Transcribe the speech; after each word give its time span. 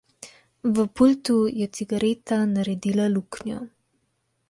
V 0.77 0.85
pultu 0.99 1.35
je 1.59 1.67
cigareta 1.81 2.37
naredila 2.57 3.05
luknjo. 3.15 3.59